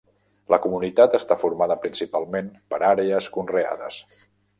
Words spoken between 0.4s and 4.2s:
La comunitat està formada principalment per àrees conreades.